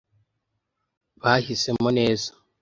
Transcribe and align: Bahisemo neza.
Bahisemo 1.21 1.89
neza. 1.97 2.29